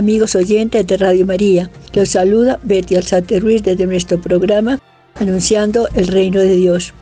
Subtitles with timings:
[0.00, 1.70] amigos oyentes de Radio María.
[1.92, 4.80] Los saluda Betty Alzate Ruiz desde nuestro programa
[5.16, 6.94] Anunciando el Reino de Dios.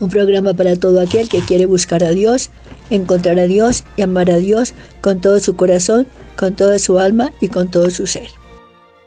[0.00, 2.48] Un programa para todo aquel que quiere buscar a Dios,
[2.88, 4.72] encontrar a Dios y amar a Dios
[5.02, 8.28] con todo su corazón, con toda su alma y con todo su ser.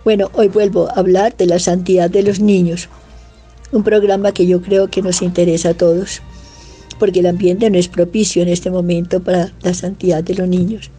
[0.03, 2.87] Bueno, hoy vuelvo a hablar de la santidad de los niños.
[3.71, 6.21] Un programa que yo creo que nos interesa a todos,
[6.99, 10.91] porque el ambiente no es propicio en este momento para la santidad de los niños.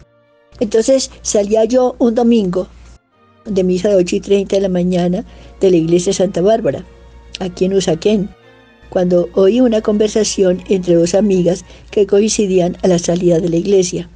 [0.59, 2.67] Entonces salía yo un domingo
[3.45, 5.25] de misa de 8 y 30 de la mañana
[5.59, 6.83] de la iglesia de Santa Bárbara,
[7.39, 8.29] aquí en Usaquén,
[8.89, 14.09] cuando oí una conversación entre dos amigas que coincidían a la salida de la iglesia.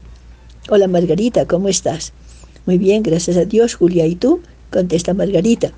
[0.70, 2.14] Hola Margarita, ¿cómo estás?
[2.66, 4.42] Muy bien, gracias a Dios, Julia, ¿y tú?
[4.72, 5.74] contesta Margarita.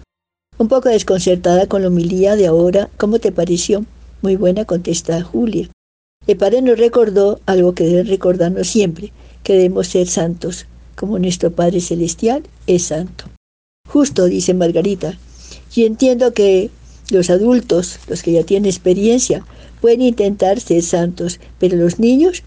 [0.58, 3.86] Un poco desconcertada con la homilía de ahora, ¿cómo te pareció?
[4.22, 5.70] Muy buena, contesta Julia.
[6.28, 9.12] El padre nos recordó algo que debe recordarnos siempre,
[9.44, 13.26] que debemos ser santos, como nuestro Padre Celestial es santo.
[13.88, 15.18] Justo, dice Margarita,
[15.76, 16.70] y entiendo que
[17.10, 19.46] los adultos, los que ya tienen experiencia,
[19.82, 22.44] pueden intentar ser santos, pero los niños,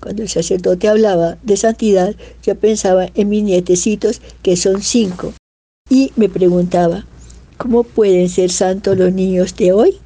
[0.00, 5.32] cuando el sacerdote hablaba de santidad, yo pensaba en mis nietecitos, que son cinco,
[5.88, 7.06] y me preguntaba,
[7.56, 9.96] ¿cómo pueden ser santos los niños de hoy?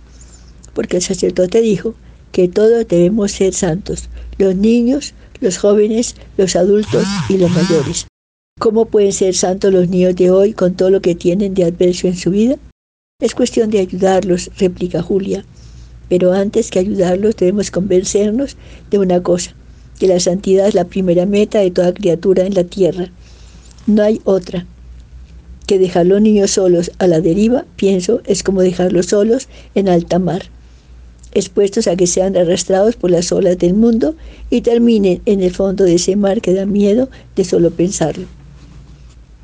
[0.75, 1.95] Porque el sacerdote dijo
[2.31, 8.07] que todos debemos ser santos, los niños, los jóvenes, los adultos y los mayores.
[8.59, 12.09] ¿Cómo pueden ser santos los niños de hoy con todo lo que tienen de adverso
[12.09, 12.57] en su vida?
[13.21, 15.45] Es cuestión de ayudarlos, replica Julia.
[16.09, 18.57] Pero antes que ayudarlos debemos convencernos
[18.91, 19.55] de una cosa,
[19.99, 23.11] que la santidad es la primera meta de toda criatura en la tierra.
[23.87, 24.67] No hay otra.
[25.67, 30.19] Que dejar los niños solos a la deriva, pienso, es como dejarlos solos en alta
[30.19, 30.51] mar
[31.33, 34.15] expuestos a que sean arrastrados por las olas del mundo
[34.51, 38.27] y terminen en el fondo de ese mar que da miedo de solo pensarlo.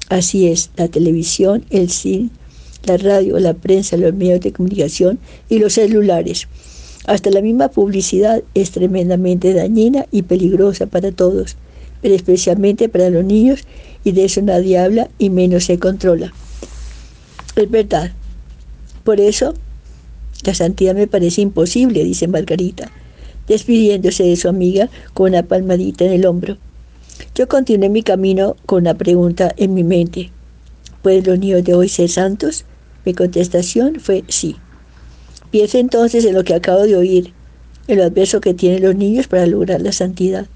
[0.08, 2.30] Así es, la televisión, el cine,
[2.84, 5.18] la radio, la prensa, los medios de comunicación
[5.48, 6.46] y los celulares.
[7.06, 11.56] Hasta la misma publicidad es tremendamente dañina y peligrosa para todos,
[12.00, 13.60] pero especialmente para los niños
[14.04, 16.32] y de eso nadie habla y menos se controla.
[17.56, 18.12] Es verdad.
[19.04, 19.54] Por eso
[20.44, 22.90] la santidad me parece imposible, dice Margarita,
[23.48, 26.56] despidiéndose de su amiga con una palmadita en el hombro.
[27.34, 30.30] Yo continué mi camino con una pregunta en mi mente.
[31.02, 32.64] ¿Pueden los niños de hoy ser santos?
[33.04, 34.56] Mi contestación fue sí.
[35.50, 37.32] Piense entonces en lo que acabo de oír,
[37.86, 40.46] en lo adverso que tienen los niños para lograr la santidad.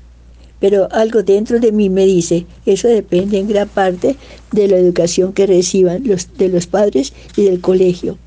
[0.60, 4.16] Pero algo dentro de mí me dice, eso depende en gran parte
[4.50, 8.19] de la educación que reciban los, de los padres y del colegio.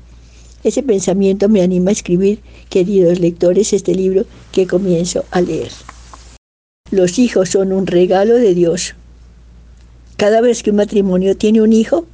[0.64, 5.72] Ese pensamiento me anima a escribir, queridos lectores, este libro que comienzo a leer.
[6.90, 8.94] Los hijos son un regalo de Dios.
[10.16, 12.06] Cada vez que un matrimonio tiene un hijo,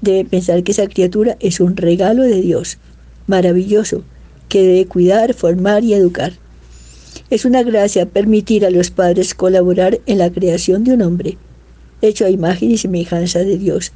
[0.00, 2.78] debe pensar que esa criatura es un regalo de Dios,
[3.26, 4.02] maravilloso,
[4.48, 6.32] que debe cuidar, formar y educar.
[7.28, 11.36] Es una gracia permitir a los padres colaborar en la creación de un hombre,
[12.00, 13.92] hecho a imagen y semejanza de Dios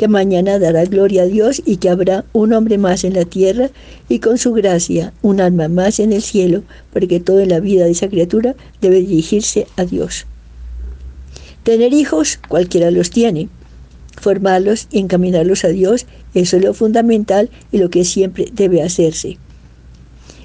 [0.00, 3.68] que mañana dará gloria a Dios y que habrá un hombre más en la tierra
[4.08, 7.90] y con su gracia un alma más en el cielo, porque toda la vida de
[7.90, 10.24] esa criatura debe dirigirse a Dios.
[11.64, 13.50] Tener hijos, cualquiera los tiene.
[14.18, 19.36] Formarlos y encaminarlos a Dios, eso es lo fundamental y lo que siempre debe hacerse.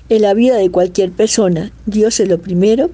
[0.10, 2.92] En la vida de cualquier persona, Dios es lo primero,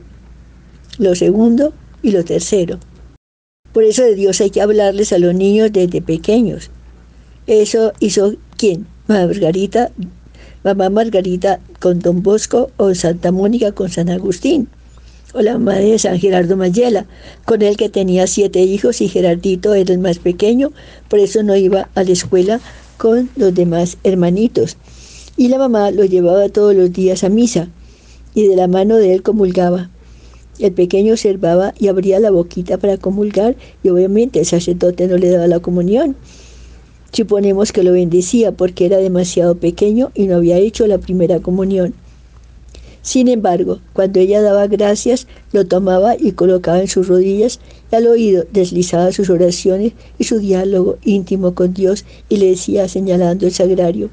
[0.99, 1.73] lo segundo
[2.03, 2.77] y lo tercero.
[3.73, 6.69] Por eso de Dios hay que hablarles a los niños desde pequeños.
[7.47, 8.85] Eso hizo quién?
[9.07, 9.91] Margarita,
[10.63, 14.67] mamá Margarita con Don Bosco o Santa Mónica con San Agustín.
[15.33, 17.05] O la mamá de San Gerardo Mayela,
[17.45, 20.73] con él que tenía siete hijos y Gerardito era el más pequeño,
[21.07, 22.59] por eso no iba a la escuela
[22.97, 24.75] con los demás hermanitos.
[25.37, 27.69] Y la mamá lo llevaba todos los días a misa
[28.35, 29.89] y de la mano de él comulgaba.
[30.59, 35.29] El pequeño observaba y abría la boquita para comulgar y obviamente el sacerdote no le
[35.29, 36.15] daba la comunión.
[37.11, 41.93] Suponemos que lo bendecía porque era demasiado pequeño y no había hecho la primera comunión.
[43.01, 47.59] Sin embargo, cuando ella daba gracias, lo tomaba y colocaba en sus rodillas
[47.91, 52.87] y al oído deslizaba sus oraciones y su diálogo íntimo con Dios y le decía
[52.87, 54.11] señalando el sagrario,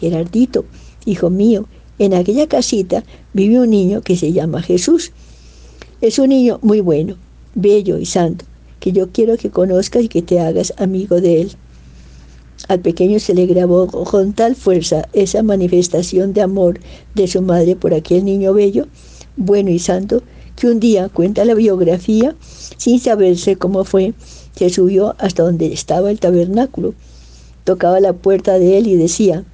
[0.00, 0.64] Gerardito,
[1.06, 1.66] hijo mío,
[2.00, 5.12] en aquella casita vive un niño que se llama Jesús
[6.00, 7.16] es un niño muy bueno,
[7.56, 8.44] bello y santo,
[8.78, 11.52] que yo quiero que conozcas y que te hagas amigo de él.
[12.68, 16.78] Al pequeño se le grabó con tal fuerza esa manifestación de amor
[17.16, 18.86] de su madre por aquel niño bello,
[19.36, 20.22] bueno y santo,
[20.54, 22.36] que un día cuenta la biografía,
[22.76, 24.14] sin saberse cómo fue,
[24.54, 26.94] Se subió hasta donde estaba el tabernáculo.
[27.64, 29.44] Tocaba la puerta de él y decía,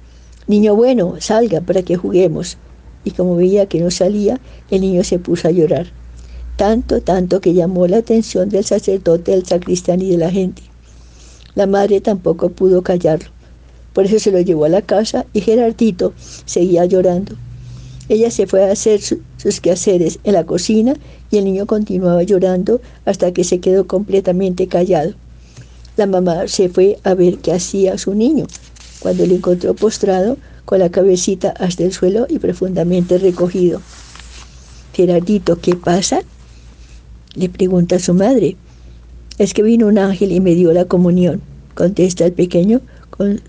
[0.47, 2.57] Niño bueno, salga para que juguemos.
[3.03, 4.39] Y como veía que no salía,
[4.71, 5.91] el niño se puso a llorar.
[6.55, 10.61] Tanto, tanto que llamó la atención del sacerdote, del sacristán y de la gente.
[11.53, 13.29] La madre tampoco pudo callarlo.
[13.93, 16.13] Por eso se lo llevó a la casa y Gerardito
[16.45, 17.35] seguía llorando.
[18.07, 20.93] Ella se fue a hacer sus quehaceres en la cocina
[21.31, 25.13] y el niño continuaba llorando hasta que se quedó completamente callado.
[25.97, 28.47] La mamá se fue a ver qué hacía su niño,
[28.99, 33.81] cuando le encontró postrado con la cabecita hasta el suelo y profundamente recogido.
[34.93, 36.21] Gerardito, ¿qué pasa?
[37.35, 38.55] Le pregunta a su madre.
[39.37, 41.41] Es que vino un ángel y me dio la comunión,
[41.73, 43.41] contesta el pequeño con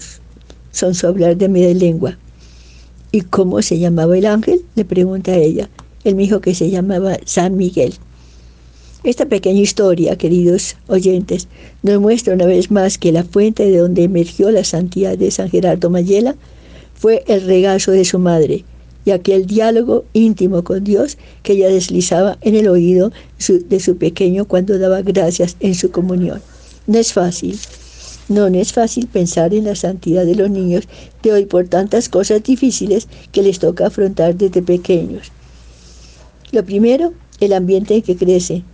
[0.72, 2.18] son su hablar de media lengua.
[3.10, 4.60] ¿Y cómo se llamaba el ángel?
[4.74, 5.70] le pregunta ella.
[6.04, 7.94] Él me dijo que se llamaba San Miguel.
[9.02, 11.48] Esta pequeña historia, queridos oyentes,
[11.82, 15.48] nos muestra una vez más que la fuente de donde emergió la santidad de San
[15.48, 16.36] Gerardo Mayela
[16.94, 18.64] fue el regazo de su madre
[19.06, 23.12] y aquel diálogo íntimo con Dios que ella deslizaba en el oído
[23.48, 26.42] de su pequeño cuando daba gracias en su comunión.
[26.88, 27.58] No es fácil,
[28.28, 30.88] no, no es fácil pensar en la santidad de los niños
[31.22, 35.30] de hoy por tantas cosas difíciles que les toca afrontar desde pequeños.
[36.50, 38.64] Lo primero, el ambiente en que crece,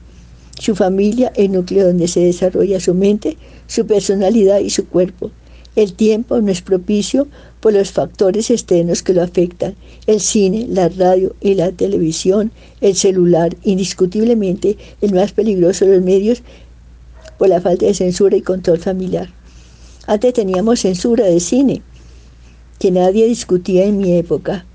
[0.58, 3.36] su familia, el núcleo donde se desarrolla su mente,
[3.66, 5.30] su personalidad y su cuerpo.
[5.74, 7.28] El tiempo no es propicio
[7.60, 9.74] por los factores externos que lo afectan.
[10.06, 12.52] El cine, la radio y la televisión,
[12.82, 16.42] el celular, indiscutiblemente el más peligroso de los medios
[17.38, 19.30] por la falta de censura y control familiar.
[20.06, 21.80] Antes teníamos censura de cine,
[22.78, 24.66] que nadie discutía en mi época.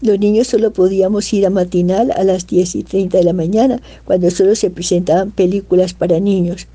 [0.00, 3.82] Los niños solo podíamos ir a matinal a las 10 y 30 de la mañana,
[4.04, 6.66] cuando solo se presentaban películas para niños.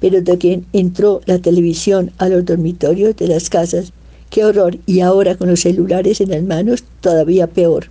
[0.00, 3.92] Pero que entró la televisión a los dormitorios de las casas,
[4.30, 7.88] qué horror, y ahora con los celulares en las manos, todavía peor.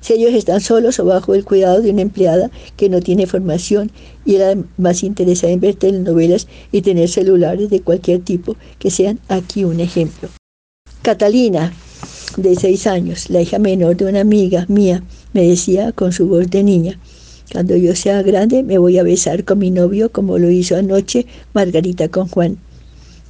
[0.00, 3.90] Si ellos están solos o bajo el cuidado de una empleada que no tiene formación
[4.24, 9.18] y era más interesada en ver telenovelas y tener celulares de cualquier tipo, que sean
[9.28, 10.28] aquí un ejemplo.
[11.02, 11.72] Catalina,
[12.36, 15.02] de seis años, la hija menor de una amiga mía,
[15.32, 16.98] me decía con su voz de niña,
[17.52, 21.26] cuando yo sea grande me voy a besar con mi novio como lo hizo anoche
[21.52, 22.58] Margarita con Juan.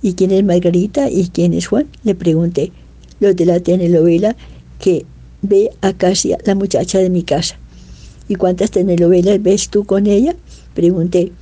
[0.03, 1.87] ¿Y quién es Margarita y quién es Juan?
[2.05, 2.73] Le pregunté.
[3.19, 4.37] Los de la telenovela
[4.79, 5.05] que
[5.43, 7.59] ve a Casia, la muchacha de mi casa.
[8.29, 10.35] ¿Y cuántas telenovelas ves tú con ella?
[10.75, 11.33] Pregunté.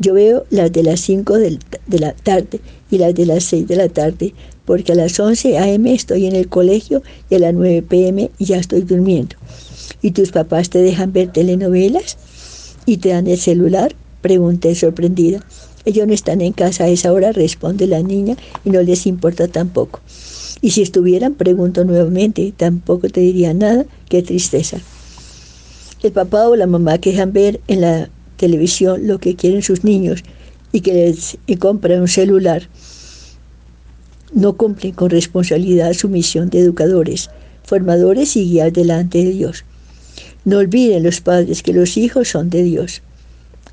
[0.00, 1.58] Yo veo las de las 5 de
[1.98, 4.32] la tarde y las de las 6 de la tarde,
[4.64, 5.92] porque a las 11 a.m.
[5.92, 8.30] estoy en el colegio y a las 9 p.m.
[8.38, 9.36] ya estoy durmiendo.
[10.02, 12.16] ¿Y tus papás te dejan ver telenovelas?
[12.88, 13.94] ¿Y te dan el celular?
[14.22, 15.44] Pregunté sorprendida.
[15.84, 19.46] Ellos no están en casa a esa hora, responde la niña, y no les importa
[19.46, 20.00] tampoco.
[20.62, 24.78] Y si estuvieran, pregunto nuevamente, tampoco te diría nada, qué tristeza.
[26.02, 29.84] El papá o la mamá que dejan ver en la televisión lo que quieren sus
[29.84, 30.24] niños
[30.72, 32.70] y que les y compran un celular,
[34.32, 37.28] no cumplen con responsabilidad su misión de educadores,
[37.64, 39.66] formadores y guías delante de Dios.
[40.44, 43.02] No olviden los padres que los hijos son de Dios.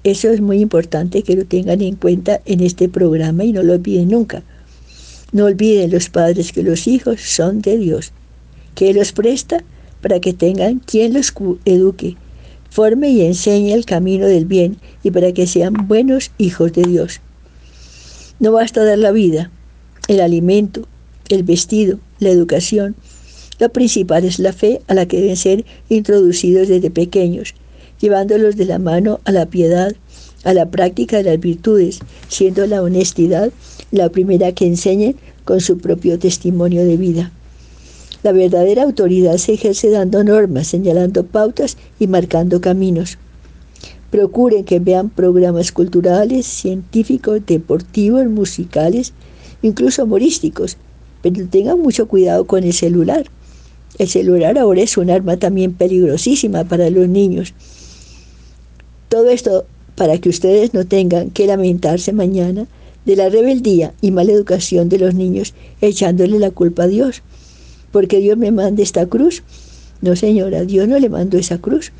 [0.03, 3.73] Eso es muy importante que lo tengan en cuenta en este programa y no lo
[3.73, 4.43] olviden nunca.
[5.31, 8.11] No olviden los padres que los hijos son de Dios,
[8.75, 9.63] que los presta
[10.01, 11.33] para que tengan quien los
[11.65, 12.15] eduque,
[12.69, 17.21] forme y enseñe el camino del bien y para que sean buenos hijos de Dios.
[18.39, 19.49] No basta dar la vida,
[20.07, 20.87] el alimento,
[21.29, 22.95] el vestido, la educación.
[23.57, 27.53] Lo principal es la fe a la que deben ser introducidos desde pequeños,
[28.01, 29.95] llevándolos de la mano a la piedad,
[30.43, 33.51] a la práctica de las virtudes, siendo la honestidad
[33.91, 37.31] la primera que enseñen con su propio testimonio de vida.
[38.23, 43.17] La verdadera autoridad se ejerce dando normas, señalando pautas y marcando caminos.
[44.11, 49.13] Procuren que vean programas culturales, científicos, deportivos, musicales,
[49.61, 50.77] incluso humorísticos,
[51.21, 53.25] pero tengan mucho cuidado con el celular.
[53.97, 57.53] El celular ahora es un arma también peligrosísima para los niños.
[59.09, 62.67] Todo esto para que ustedes no tengan que lamentarse mañana
[63.05, 67.21] de la rebeldía y mala educación de los niños echándole la culpa a Dios.
[67.91, 69.43] Porque Dios me manda esta cruz.
[70.01, 71.93] No, señora, Dios no le mandó esa cruz.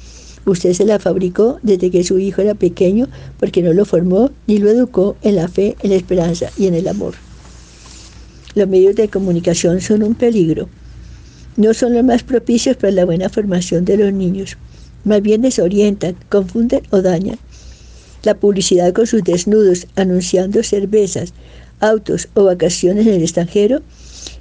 [0.46, 3.08] Usted se la fabricó desde que su hijo era pequeño
[3.40, 6.74] porque no lo formó ni lo educó en la fe, en la esperanza y en
[6.74, 7.16] el amor.
[8.54, 10.70] Los medios de comunicación son un peligro.
[11.58, 14.58] No son los más propicios para la buena formación de los niños.
[15.06, 17.38] Más bien desorientan, confunden o dañan.
[18.24, 21.34] La publicidad con sus desnudos anunciando cervezas,
[21.80, 23.82] autos o vacaciones en el extranjero.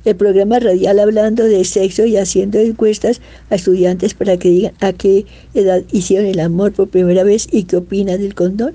[0.04, 4.92] El programa radial hablando de sexo y haciendo encuestas a estudiantes para que digan a
[4.92, 8.74] qué edad hicieron el amor por primera vez y qué opinan del condón.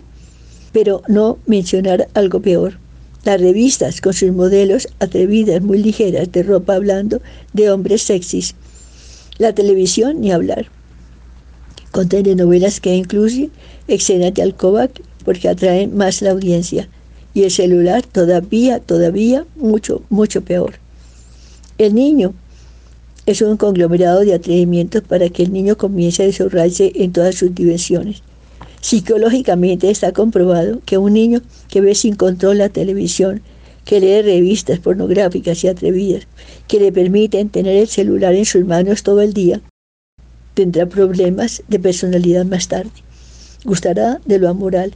[0.71, 2.77] Pero no mencionar algo peor
[3.23, 7.21] las revistas con sus modelos atrevidas, muy ligeras, de ropa hablando
[7.53, 8.55] de hombres sexys.
[9.37, 10.67] La televisión, ni hablar.
[11.91, 13.51] Con telenovelas que incluyen
[13.87, 14.89] escenas de alcoba
[15.25, 16.89] porque atraen más la audiencia.
[17.33, 20.75] Y el celular todavía, todavía, mucho, mucho peor.
[21.77, 22.33] El niño
[23.25, 27.53] es un conglomerado de atrevimientos para que el niño comience a desarrollarse en todas sus
[27.53, 28.23] dimensiones.
[28.81, 33.41] Psicológicamente está comprobado que un niño que ve sin control la televisión,
[33.83, 36.27] que lee revistas pornográficas y atrevidas,
[36.67, 39.61] que le permiten tener el celular en sus manos todo el día,
[40.53, 42.91] tendrá problemas de personalidad más tarde.
[43.65, 44.93] Gustará de lo amoral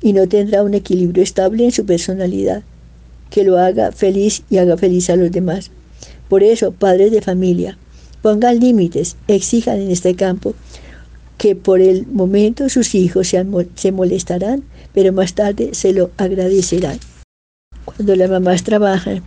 [0.00, 2.62] y no tendrá un equilibrio estable en su personalidad
[3.30, 5.70] que lo haga feliz y haga feliz a los demás.
[6.28, 7.78] Por eso, padres de familia,
[8.20, 10.54] pongan límites, exijan en este campo
[11.42, 13.34] que por el momento sus hijos
[13.74, 14.62] se, molestarán,
[14.94, 17.00] pero más tarde se lo agradecerán.
[17.84, 19.24] Cuando las mamás trabajan,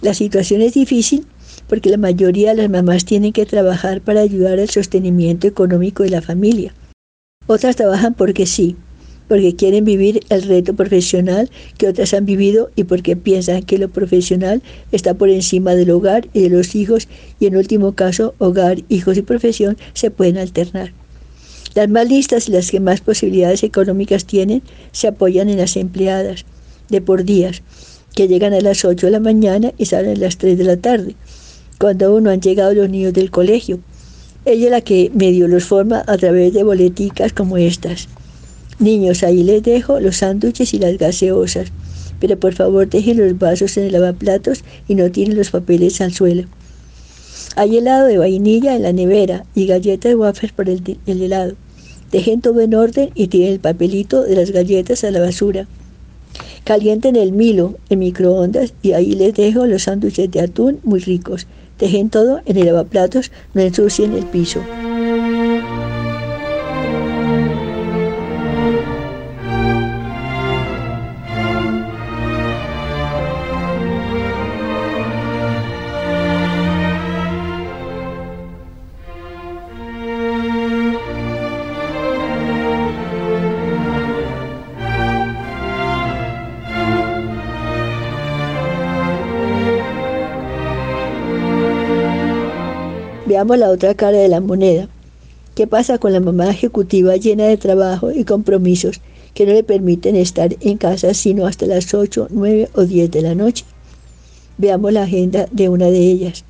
[0.00, 1.26] la situación es difícil
[1.68, 6.08] porque la mayoría de las mamás tienen que trabajar para ayudar al sostenimiento económico de
[6.08, 6.72] la familia.
[7.46, 8.76] Otras trabajan porque sí,
[9.28, 13.90] porque quieren vivir el reto profesional que otras han vivido y porque piensan que lo
[13.90, 17.06] profesional está por encima del hogar y de los hijos
[17.38, 20.94] y en último caso hogar, hijos y profesión se pueden alternar.
[21.78, 26.44] Las más listas y las que más posibilidades económicas tienen se apoyan en las empleadas
[26.88, 27.62] de por días,
[28.16, 30.76] que llegan a las 8 de la mañana y salen a las 3 de la
[30.76, 31.14] tarde,
[31.78, 33.78] cuando aún no han llegado los niños del colegio.
[34.44, 38.08] Ella es la que medio los forma a través de boleticas como estas.
[38.80, 41.68] Niños, ahí les dejo los sándwiches y las gaseosas,
[42.18, 46.12] pero por favor dejen los vasos en el lavaplatos y no tiren los papeles al
[46.12, 46.48] suelo.
[47.54, 51.54] Hay helado de vainilla en la nevera y galletas de por el helado.
[52.10, 55.66] Dejen todo en orden y tiren el papelito de las galletas a la basura.
[56.64, 61.46] Calienten el milo en microondas y ahí les dejo los sándwiches de atún muy ricos.
[61.78, 64.60] Dejen todo en el lavaplatos, no ensucien el piso.
[93.38, 94.88] Veamos la otra cara de la moneda.
[95.54, 99.00] ¿Qué pasa con la mamá ejecutiva llena de trabajo y compromisos
[99.32, 103.22] que no le permiten estar en casa sino hasta las 8, 9 o 10 de
[103.22, 103.64] la noche?
[104.56, 106.44] Veamos la agenda de una de ellas.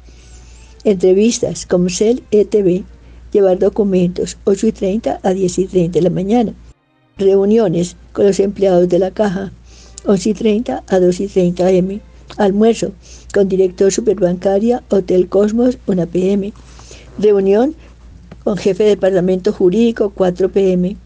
[0.83, 2.85] Entrevistas, Comcel ETV,
[3.33, 6.55] llevar documentos, 8 y 30 a 10 y 30 de la mañana.
[7.19, 9.53] Reuniones con los empleados de la caja,
[10.07, 12.01] 11 y 30 a 2 y 30 am.
[12.39, 12.93] Almuerzo
[13.35, 16.55] con director superbancaria, Hotel Cosmos, 1 pm.
[17.19, 17.75] Reunión
[18.45, 20.97] con jefe de departamento jurídico, 4 pm.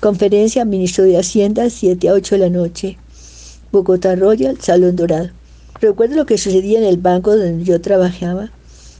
[0.00, 2.96] Conferencia, ministro de Hacienda, 7 a 8 de la noche.
[3.70, 5.28] Bogotá Royal, Salón Dorado.
[5.78, 8.50] Recuerdo lo que sucedía en el banco donde yo trabajaba.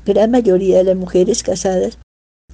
[0.04, 1.96] Gran mayoría de las mujeres casadas,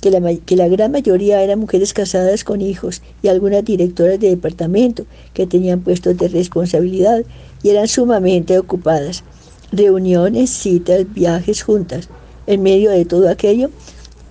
[0.01, 4.29] que la, que la gran mayoría eran mujeres casadas con hijos y algunas directoras de
[4.29, 7.25] departamento que tenían puestos de responsabilidad
[7.65, 9.25] y eran sumamente ocupadas.
[9.73, 12.09] Reuniones, citas, viajes juntas.
[12.49, 13.69] En medio de todo aquello,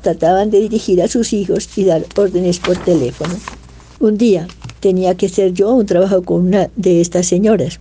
[0.02, 3.36] trataban de dirigir a sus hijos y dar órdenes por teléfono.
[4.00, 4.48] Un día
[4.80, 7.80] tenía que hacer yo un trabajo con una de estas señoras.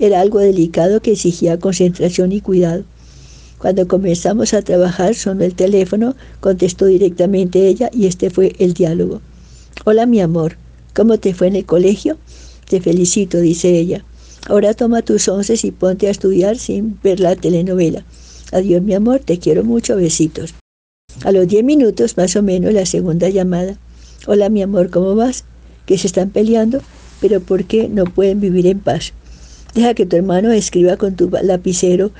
[0.00, 2.82] Era algo delicado que exigía concentración y cuidado.
[3.58, 9.20] Cuando comenzamos a trabajar sonó el teléfono, contestó directamente ella y este fue el diálogo.
[9.84, 10.56] Hola mi amor,
[10.92, 12.18] ¿cómo te fue en el colegio?
[12.68, 14.04] Te felicito, dice ella.
[14.48, 18.04] Ahora toma tus once y ponte a estudiar sin ver la telenovela.
[18.50, 20.54] Adiós, mi amor, te quiero mucho, besitos.
[21.22, 23.76] A los diez minutos, más o menos, la segunda llamada.
[24.26, 25.44] Hola, mi amor, ¿cómo vas?
[25.84, 26.80] Que se están peleando,
[27.20, 29.12] pero ¿por qué no pueden vivir en paz?
[29.74, 32.10] Deja que tu hermano escriba con tu lapicero,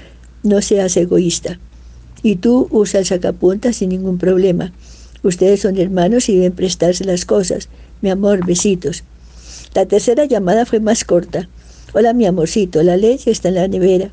[0.42, 1.58] no seas egoísta.
[2.22, 4.72] Y tú usa el sacapuntas sin ningún problema.
[5.22, 7.68] Ustedes son hermanos y deben prestarse las cosas.
[8.02, 9.02] Mi amor, besitos.
[9.74, 11.48] La tercera llamada fue más corta.
[11.94, 14.10] Hola, mi amorcito, la leche está en la nevera.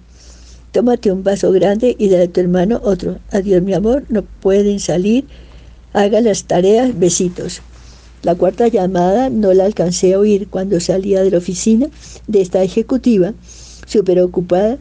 [0.75, 3.20] Tómate un vaso grande y dale a tu hermano otro.
[3.32, 5.24] Adiós, mi amor, no pueden salir.
[5.94, 7.62] Haga las tareas, besitos.
[8.24, 11.88] La cuarta llamada no la alcancé a oír cuando salía de la oficina
[12.27, 13.34] de esta ejecutiva,
[13.88, 14.77] súper ocupada,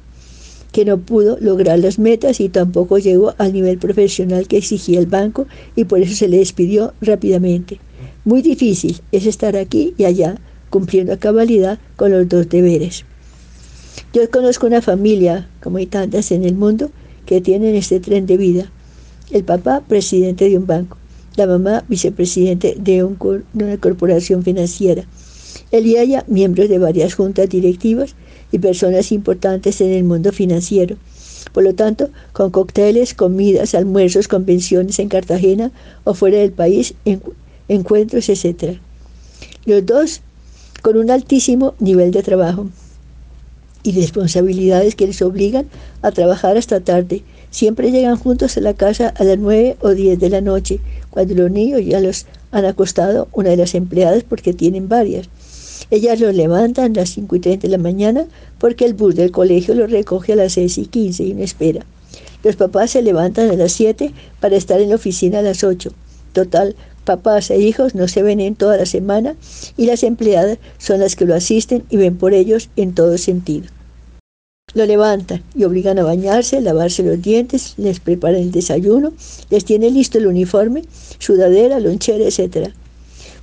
[0.73, 5.07] que no pudo lograr las metas y tampoco llegó al nivel profesional que exigía el
[5.07, 5.47] banco
[5.77, 7.79] y por eso se le despidió rápidamente.
[8.25, 13.05] Muy difícil es estar aquí y allá, cumpliendo a cabalidad con los dos deberes.
[14.13, 16.91] Yo conozco una familia, como hay tantas en el mundo,
[17.27, 18.71] que tienen este tren de vida.
[19.31, 20.97] El papá, presidente de un banco.
[21.37, 25.05] La mamá, vicepresidente de, una corporación financiera.
[25.71, 28.15] Él y ella, miembros de varias juntas directivas
[28.53, 30.97] y personas importantes en el mundo financiero.
[31.53, 35.73] Por lo tanto, con cócteles, comidas, almuerzos, convenciones en Cartagena
[36.05, 36.95] o fuera del país,
[37.69, 38.79] encuentros, etc.
[39.65, 40.21] Los dos
[40.83, 42.69] con un altísimo nivel de trabajo
[43.85, 45.67] y responsabilidades que les obligan
[46.03, 47.23] a trabajar hasta tarde.
[47.51, 51.35] Siempre llegan juntos a la casa a las 9 o 10 de la noche, cuando
[51.35, 55.29] los niños ya los han acostado una de las empleadas porque tienen varias.
[55.91, 58.27] Ellas los levantan a las 5 y 30 de la mañana
[58.59, 61.85] porque el bus del colegio los recoge a las 6 y 15 y no espera.
[62.43, 65.93] Los papás se levantan a las 7 para estar en la oficina a las 8.
[66.33, 66.75] Total,
[67.05, 69.37] papás e hijos no se ven en toda la semana
[69.77, 73.67] y las empleadas son las que lo asisten y ven por ellos en todo sentido.
[74.75, 79.13] Lo levantan y obligan a bañarse, lavarse los dientes, les preparan el desayuno,
[79.49, 80.83] les tiene listo el uniforme,
[81.19, 82.73] sudadera, lonchera, etc.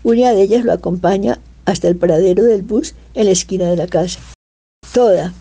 [0.03, 3.87] Una de ellas lo acompaña hasta el paradero del bus en la esquina de la
[3.87, 4.19] casa.
[4.93, 5.33] Toda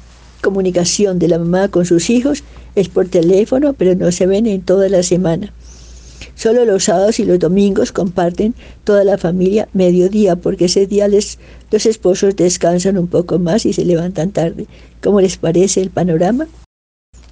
[0.42, 2.44] comunicación de la mamá con sus hijos
[2.76, 5.52] es por teléfono, pero no se ven en toda la semana.
[6.34, 8.54] Solo los sábados y los domingos comparten
[8.84, 11.38] toda la familia mediodía, porque ese día les,
[11.70, 14.66] los esposos descansan un poco más y se levantan tarde.
[15.02, 16.46] ¿Cómo les parece el panorama?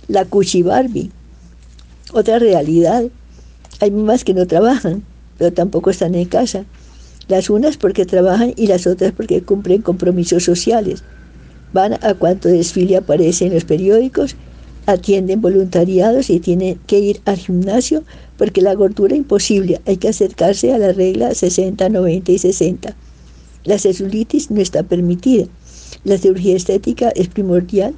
[0.09, 1.11] La Cuchi Barbie.
[2.13, 3.05] Otra realidad.
[3.81, 5.03] Hay mamás que no trabajan,
[5.37, 6.65] pero tampoco están en casa.
[7.29, 11.03] Las unas porque trabajan y las otras porque cumplen compromisos sociales.
[11.73, 14.37] Van a cuanto desfile aparece en los periódicos,
[14.87, 18.05] atienden voluntariados y tienen que ir al gimnasio
[18.39, 22.97] porque la gordura imposible, hay que acercarse a la regla 60, 90 y 60.
[23.65, 25.47] La celulitis no está permitida.
[26.05, 27.95] La cirugía estética es primordial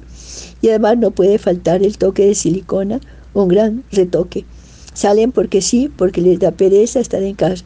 [0.61, 2.99] y además no puede faltar el toque de silicona,
[3.33, 4.45] un gran retoque.
[4.93, 7.63] Salen porque sí, porque les da pereza estar en casa.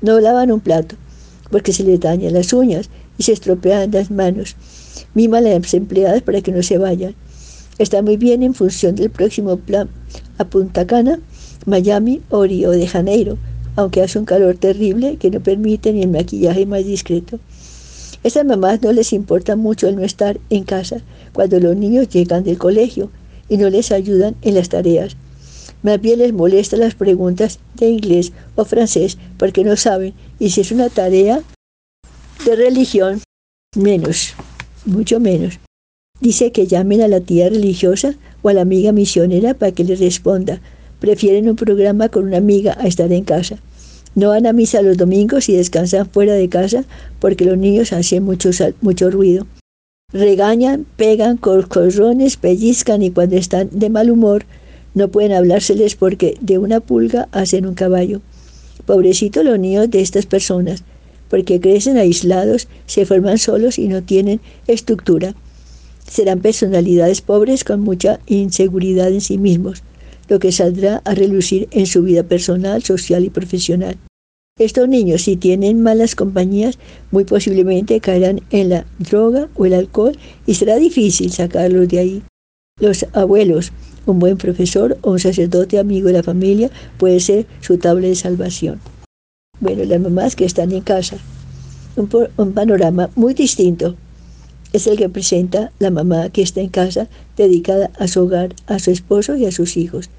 [0.00, 0.96] No lavan un plato,
[1.50, 4.56] porque se les dañan las uñas y se estropean las manos.
[5.14, 7.14] Miman a las empleadas para que no se vayan.
[7.78, 9.90] Está muy bien en función del próximo plan
[10.38, 11.20] a Punta Cana,
[11.66, 13.38] Miami o Río de Janeiro,
[13.74, 17.38] aunque hace un calor terrible que no permite ni el maquillaje más discreto.
[18.22, 21.02] Estas mamás no les importa mucho el no estar en casa
[21.32, 23.10] cuando los niños llegan del colegio
[23.48, 25.16] y no les ayudan en las tareas.
[25.82, 30.62] Más bien les molesta las preguntas de inglés o francés porque no saben y si
[30.62, 31.42] es una tarea
[32.44, 33.20] de religión,
[33.76, 34.34] menos,
[34.84, 35.58] mucho menos.
[36.20, 40.00] Dice que llamen a la tía religiosa o a la amiga misionera para que les
[40.00, 40.60] responda.
[41.00, 43.58] Prefieren un programa con una amiga a estar en casa.
[44.14, 46.84] No van a misa los domingos y descansan fuera de casa
[47.20, 49.46] porque los niños hacen mucho, mucho ruido.
[50.12, 54.46] Regañan, pegan, corcorrones, pellizcan y cuando están de mal humor
[54.94, 58.22] no pueden hablárseles porque de una pulga hacen un caballo.
[58.86, 60.84] Pobrecito los niños de estas personas,
[61.28, 65.34] porque crecen aislados, se forman solos y no tienen estructura.
[66.08, 69.82] Serán personalidades pobres con mucha inseguridad en sí mismos,
[70.28, 73.96] lo que saldrá a relucir en su vida personal, social y profesional.
[74.58, 76.78] Estos niños, si tienen malas compañías,
[77.10, 82.22] muy posiblemente caerán en la droga o el alcohol y será difícil sacarlos de ahí.
[82.80, 83.72] Los abuelos,
[84.06, 88.14] un buen profesor o un sacerdote amigo de la familia puede ser su tabla de
[88.14, 88.80] salvación.
[89.60, 91.18] Bueno, las mamás que están en casa,
[91.96, 93.96] un, un panorama muy distinto
[94.72, 98.78] es el que presenta la mamá que está en casa dedicada a su hogar, a
[98.78, 100.10] su esposo y a sus hijos,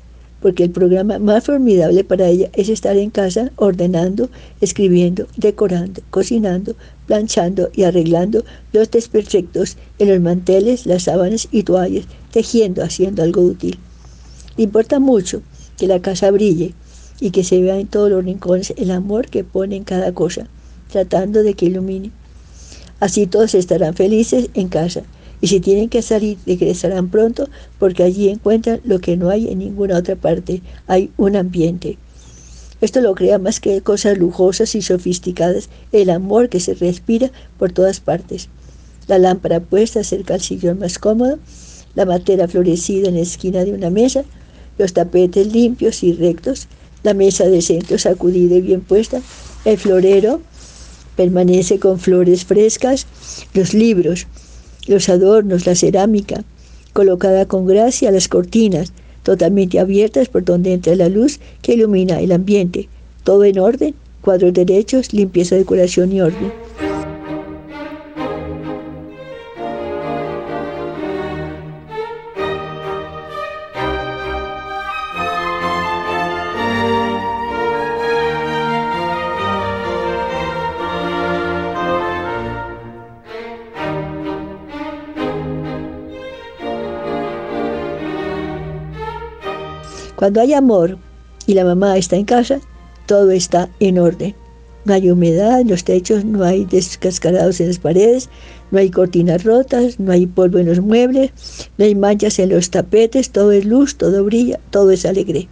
[0.42, 4.30] porque el programa más formidable para ella es estar en casa ordenando,
[4.62, 6.76] escribiendo, decorando, cocinando,
[7.08, 13.42] planchando y arreglando los desperfectos en los manteles, las sábanas y toallas, tejiendo, haciendo algo
[13.42, 13.78] útil.
[14.58, 15.42] Le importa mucho
[15.78, 16.74] que la casa brille
[17.20, 20.48] y que se vea en todos los rincones el amor que pone en cada cosa,
[20.92, 22.12] tratando de que ilumine.
[23.00, 25.04] Así todos estarán felices en casa
[25.40, 27.48] y si tienen que salir, regresarán pronto
[27.80, 31.98] porque allí encuentran lo que no hay en ninguna otra parte, hay un ambiente.
[32.82, 37.72] Esto lo crea más que cosas lujosas y sofisticadas, el amor que se respira por
[37.72, 38.50] todas partes.
[39.08, 41.40] La lámpara puesta cerca al sillón más cómodo,
[41.96, 44.24] la matera florecida en la esquina de una mesa,
[44.78, 46.68] los tapetes limpios y rectos,
[47.04, 49.22] la mesa de centro sacudida y bien puesta,
[49.66, 50.42] el florero
[51.17, 53.08] permanece con flores frescas,
[53.53, 54.27] los libros,
[54.88, 56.45] los adornos, la cerámica,
[56.93, 62.32] colocada con gracia las cortinas, totalmente abiertas por donde entra la luz que ilumina el
[62.32, 62.88] ambiente,
[63.25, 66.53] todo en orden, cuadros derechos, limpieza, decoración y orden.
[90.28, 90.98] Cuando hay amor
[91.46, 92.60] y la mamá está en casa,
[93.06, 94.36] todo está en orden.
[94.84, 98.30] No hay humedad en los techos, no hay descascarados en las paredes,
[98.72, 101.32] no hay cortinas rotas, no hay polvo en los muebles,
[101.78, 105.48] no hay manchas en los tapetes, todo es luz, todo brilla, todo es alegre.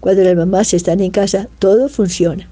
[0.00, 2.48] Cuando las mamás están en casa, todo funciona.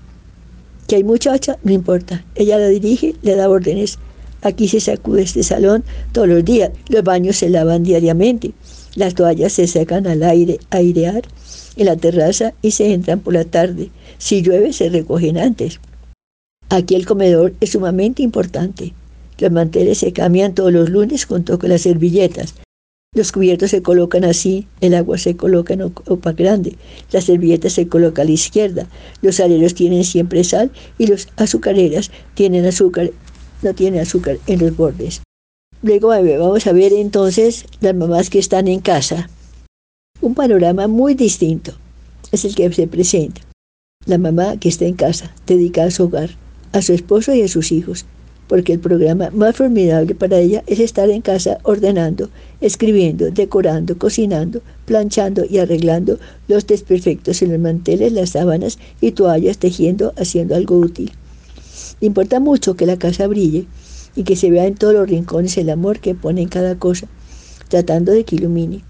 [0.86, 2.26] Que hay muchacha, no importa.
[2.34, 3.98] Ella la dirige, le da órdenes.
[4.42, 6.72] Aquí se sacude este salón todos los días.
[6.90, 8.52] Los baños se lavan diariamente.
[8.94, 11.22] Las toallas se secan al aire, airear
[11.76, 13.90] en la terraza y se entran por la tarde.
[14.18, 15.80] Si llueve, se recogen antes.
[16.68, 18.92] Aquí el comedor es sumamente importante.
[19.38, 22.54] Los manteles se cambian todos los lunes junto con las servilletas.
[23.14, 26.76] Los cubiertos se colocan así, el agua se coloca en copa grande,
[27.10, 28.86] las servilletas se colocan a la izquierda,
[29.20, 33.10] los aleros tienen siempre sal y los azucareras tienen azúcar,
[33.60, 35.20] no tienen azúcar en los bordes.
[35.84, 39.28] Luego vamos a ver entonces las mamás que están en casa.
[40.20, 41.72] Un panorama muy distinto
[42.30, 43.40] es el que se presenta.
[44.06, 46.30] La mamá que está en casa, dedicada a su hogar,
[46.70, 48.06] a su esposo y a sus hijos,
[48.46, 54.62] porque el programa más formidable para ella es estar en casa ordenando, escribiendo, decorando, cocinando,
[54.84, 60.76] planchando y arreglando los desperfectos en los manteles, las sábanas y toallas, tejiendo, haciendo algo
[60.76, 61.10] útil.
[62.00, 63.66] Importa mucho que la casa brille
[64.14, 67.06] y que se vea en todos los rincones el amor que pone en cada cosa,
[67.68, 68.84] tratando de que ilumine.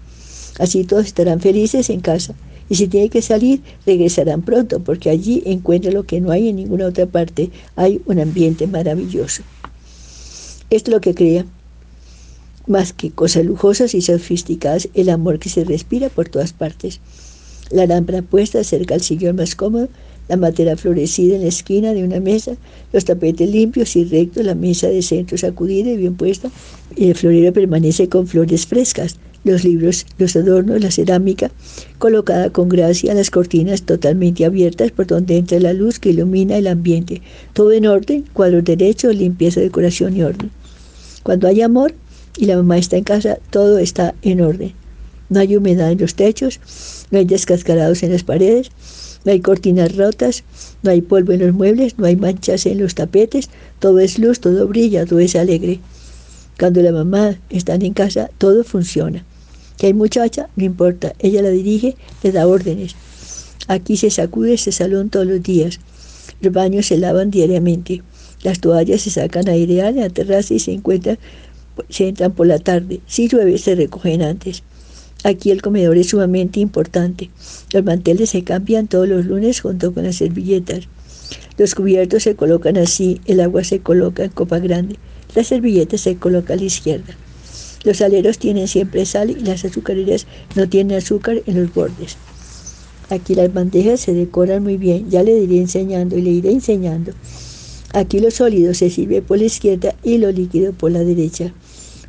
[0.59, 2.35] Así todos estarán felices en casa
[2.69, 6.55] y si tiene que salir, regresarán pronto porque allí encuentra lo que no hay en
[6.55, 7.51] ninguna otra parte.
[7.75, 9.43] Hay un ambiente maravilloso.
[10.69, 11.45] Esto es lo que crea,
[12.65, 16.99] más que cosas lujosas y sofisticadas, el amor que se respira por todas partes.
[17.69, 19.89] La lámpara puesta cerca al sillón más cómodo
[20.27, 22.55] la matera florecida en la esquina de una mesa,
[22.91, 26.49] los tapetes limpios y rectos, la mesa de centro sacudida y bien puesta,
[26.95, 31.51] y el florero permanece con flores frescas, los libros, los adornos, la cerámica,
[31.97, 36.67] colocada con gracia, las cortinas totalmente abiertas por donde entra la luz que ilumina el
[36.67, 37.21] ambiente,
[37.53, 40.49] todo en orden, cuadros derechos, limpieza, decoración y orden.
[41.23, 41.93] Cuando hay amor
[42.37, 44.73] y la mamá está en casa, todo está en orden.
[45.29, 46.59] No hay humedad en los techos,
[47.11, 48.71] no hay descascarados en las paredes,
[49.25, 50.43] no hay cortinas rotas,
[50.81, 54.39] no hay polvo en los muebles, no hay manchas en los tapetes, todo es luz,
[54.39, 55.79] todo brilla, todo es alegre.
[56.59, 59.23] Cuando la mamá está en casa, todo funciona.
[59.77, 62.95] Que hay muchacha, no importa, ella la dirige, le da órdenes.
[63.67, 65.79] Aquí se sacude este salón todos los días.
[66.41, 68.03] Los baños se lavan diariamente.
[68.43, 71.17] Las toallas se sacan a airear en la terraza y se encuentran,
[71.89, 72.99] se entran por la tarde.
[73.07, 74.63] Si llueve, se recogen antes.
[75.23, 77.29] Aquí el comedor es sumamente importante.
[77.71, 80.89] Los manteles se cambian todos los lunes junto con las servilletas.
[81.57, 84.97] Los cubiertos se colocan así, el agua se coloca en copa grande,
[85.33, 87.15] las servilletas se colocan a la izquierda.
[87.83, 92.17] Los aleros tienen siempre sal y las azucareras no tienen azúcar en los bordes.
[93.09, 97.13] Aquí las bandejas se decoran muy bien, ya le iré enseñando y le iré enseñando.
[97.93, 101.53] Aquí lo sólido se sirve por la izquierda y lo líquido por la derecha.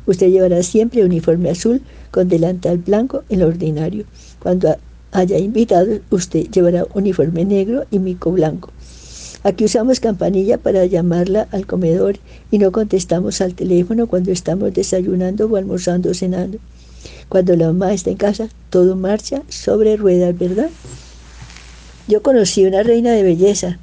[0.07, 4.05] Usted llevará siempre uniforme azul con delantal blanco en lo ordinario.
[4.39, 4.75] Cuando
[5.11, 8.71] haya invitados, usted llevará uniforme negro y mico blanco.
[9.43, 12.17] Aquí usamos campanilla para llamarla al comedor
[12.49, 16.57] y no contestamos al teléfono cuando estamos desayunando o almorzando o cenando.
[17.29, 20.69] Cuando la mamá está en casa, todo marcha sobre ruedas, ¿verdad?
[22.07, 23.79] Yo conocí una reina de belleza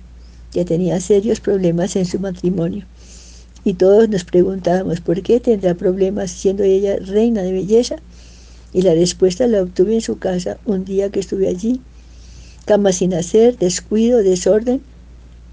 [0.52, 2.84] que tenía serios problemas en su matrimonio.
[3.64, 7.96] Y todos nos preguntábamos, ¿por qué tendrá problemas siendo ella reina de belleza?
[8.72, 11.80] Y la respuesta la obtuve en su casa un día que estuve allí.
[12.64, 14.80] Cama sin hacer, descuido, desorden,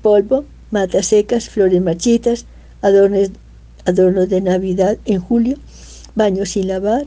[0.02, 2.46] polvo, matas secas, flores marchitas,
[2.82, 3.30] adornos,
[3.86, 5.58] adornos de Navidad en julio,
[6.16, 7.06] baños sin lavar,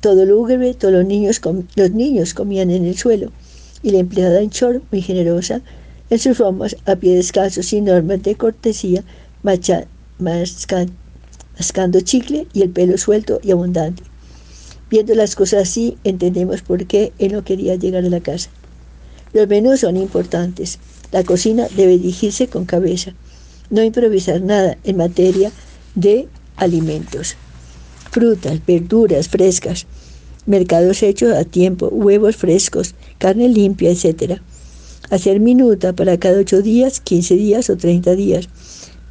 [0.00, 1.40] todo lúgubre, todos los niños,
[1.74, 3.32] los niños comían en el suelo,
[3.82, 5.60] y la empleada en short, muy generosa,
[6.10, 9.02] en sus romas, a pie descalzo, sin normas de cortesía,
[9.42, 9.86] macha,
[10.18, 14.02] mascando chicle y el pelo suelto y abundante.
[14.90, 18.50] Viendo las cosas así, entendemos por qué él no quería llegar a la casa.
[19.32, 20.78] Los menús son importantes.
[21.12, 23.14] La cocina debe dirigirse con cabeza.
[23.70, 25.52] no improvisar nada en materia
[25.94, 26.26] de
[26.56, 27.36] alimentos.
[28.10, 29.86] Frutas, verduras frescas,
[30.46, 34.40] mercados hechos a tiempo, huevos frescos, carne limpia, etc.
[35.10, 38.48] Hacer minuta para cada 8 días, 15 días o 30 días,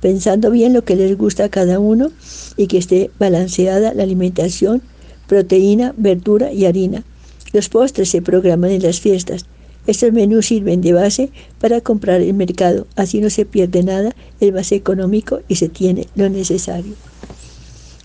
[0.07, 2.11] pensando bien lo que les gusta a cada uno
[2.55, 4.81] y que esté balanceada la alimentación,
[5.27, 7.03] proteína, verdura y harina.
[7.51, 9.47] Los postres se programan en las fiestas.
[9.85, 14.53] Estos menús sirven de base para comprar el mercado, así no se pierde nada, es
[14.53, 16.93] más económico y se tiene lo necesario.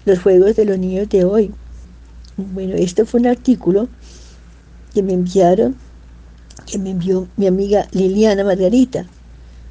[0.04, 1.52] Los juegos de los niños de hoy.
[2.36, 3.88] Bueno, esto fue un artículo
[4.92, 5.76] que me enviaron,
[6.66, 9.06] que me envió mi amiga Liliana Margarita,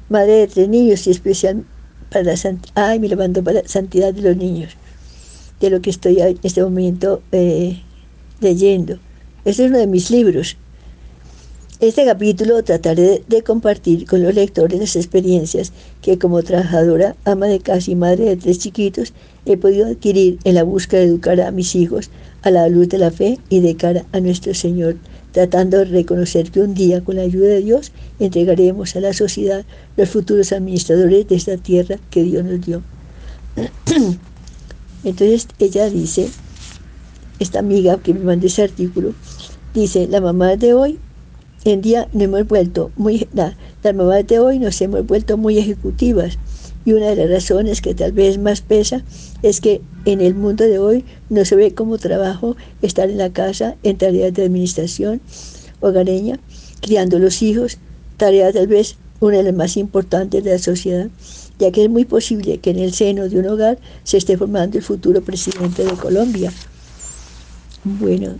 [0.08, 1.66] madre de tres niños y especial
[2.12, 2.34] para
[2.74, 4.72] ay, me para la santidad de los niños,
[5.60, 7.80] de lo que estoy en este momento eh,
[8.40, 8.98] leyendo.
[9.44, 10.56] Este es uno de mis libros.
[11.80, 17.58] Este capítulo trataré de compartir con los lectores las experiencias que como trabajadora, ama de
[17.58, 19.12] casa y madre de tres chiquitos
[19.46, 22.10] he podido adquirir en la búsqueda de educar a mis hijos
[22.42, 24.96] a la luz de la fe y de cara a nuestro Señor,
[25.32, 29.64] tratando de reconocer que un día, con la ayuda de Dios, entregaremos a la sociedad
[29.96, 32.82] los futuros administradores de esta tierra que Dios nos dio.
[35.04, 36.28] Entonces ella dice,
[37.38, 39.14] esta amiga que me mandó ese artículo,
[39.74, 40.98] dice, la mamá de hoy
[41.64, 46.38] en día nos hemos vuelto muy, las mamás de hoy nos hemos vuelto muy ejecutivas
[46.84, 49.04] y una de las razones que tal vez más pesa
[49.42, 53.32] es que en el mundo de hoy no se ve como trabajo estar en la
[53.32, 55.20] casa en tareas de administración
[55.80, 56.38] hogareña,
[56.80, 57.78] criando los hijos,
[58.16, 61.08] tarea tal vez una de las más importantes de la sociedad,
[61.58, 64.78] ya que es muy posible que en el seno de un hogar se esté formando
[64.78, 66.52] el futuro presidente de Colombia.
[67.84, 68.34] Bueno,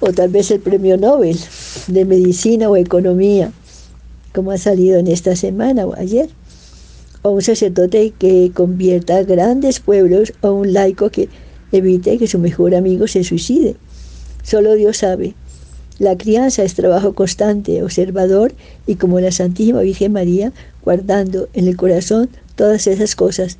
[0.00, 1.38] o tal vez el premio Nobel
[1.86, 3.52] de Medicina o Economía,
[4.32, 6.28] como ha salido en esta semana o ayer
[7.24, 11.30] o un sacerdote que convierta a grandes pueblos o un laico que
[11.72, 13.76] evite que su mejor amigo se suicide.
[14.42, 15.34] Solo Dios sabe.
[15.98, 18.52] La crianza es trabajo constante, observador
[18.86, 20.52] y como la Santísima Virgen María,
[20.84, 23.56] guardando en el corazón todas esas cosas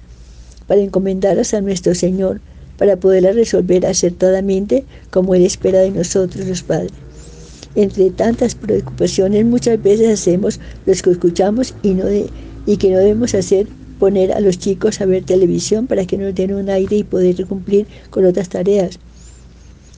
[0.66, 2.42] para encomendarlas a nuestro Señor,
[2.76, 6.92] para poderlas resolver acertadamente como Él espera de nosotros los padres.
[7.76, 12.28] Entre tantas preocupaciones muchas veces hacemos los que escuchamos y no de,
[12.66, 13.66] y que no debemos hacer
[13.98, 17.46] poner a los chicos a ver televisión para que nos den un aire y poder
[17.46, 18.98] cumplir con otras tareas.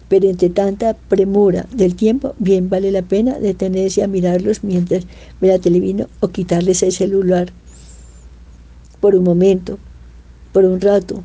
[0.08, 5.04] Pero entre tanta premura del tiempo, bien vale la pena detenerse a mirarlos mientras
[5.40, 7.52] ve la televisión o quitarles el celular
[9.00, 9.78] por un momento,
[10.52, 11.24] por un rato.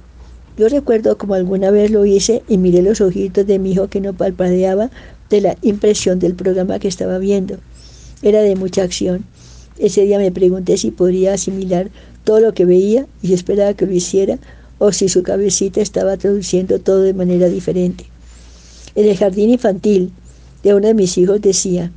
[0.57, 4.01] Yo recuerdo como alguna vez lo hice y miré los ojitos de mi hijo que
[4.01, 4.89] no palpadeaba
[5.29, 7.57] de la impresión del programa que estaba viendo.
[8.21, 9.23] Era de mucha acción
[9.81, 11.89] ese día me pregunté si podría asimilar
[12.23, 14.37] todo lo que veía y esperaba que lo hiciera
[14.77, 18.05] o si su cabecita estaba traduciendo todo de manera diferente.
[18.93, 20.11] En el jardín infantil
[20.63, 21.91] de uno de mis hijos decía,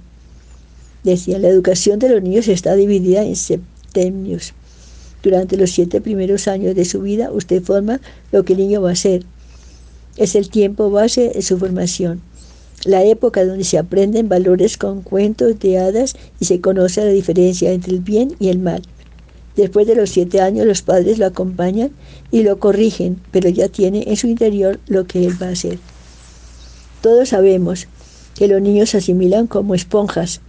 [1.03, 4.55] decía, la educación de los niños está dividida en septenios.
[5.23, 8.01] Durante los siete primeros años de su vida usted forma
[8.33, 9.25] lo que el niño va a ser.
[10.17, 12.23] Es el tiempo base de su formación
[12.85, 17.73] la época donde se aprenden valores con cuentos de hadas y se conoce la diferencia
[17.73, 18.83] entre el bien y el mal.
[19.57, 21.93] Después de los siete años los padres lo acompañan
[22.31, 25.79] y lo corrigen, pero ya tiene en su interior lo que él va a hacer.
[27.01, 27.87] Todos sabemos
[28.35, 30.41] que los niños asimilan como esponjas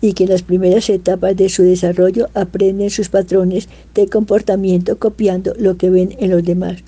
[0.00, 5.54] y que en las primeras etapas de su desarrollo aprenden sus patrones de comportamiento copiando
[5.56, 6.78] lo que ven en los demás.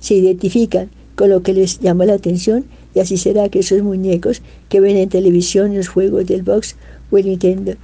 [0.00, 2.64] Se identifican con lo que les llama la atención
[2.96, 6.76] y así será que esos muñecos que ven en televisión, en los juegos del box
[7.10, 7.74] o el Nintendo,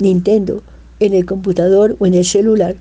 [0.00, 0.64] Nintendo,
[0.98, 2.74] en el computador o en el celular,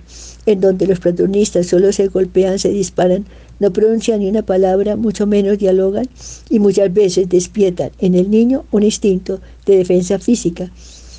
[0.48, 3.26] en donde los protagonistas solo se golpean, se disparan,
[3.60, 6.10] no pronuncian ni una palabra, mucho menos dialogan
[6.50, 10.72] y muchas veces despiertan en el niño un instinto de defensa física,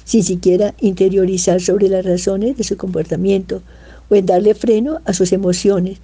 [0.04, 3.62] sin siquiera interiorizar sobre las razones de su comportamiento
[4.08, 6.00] o en darle freno a sus emociones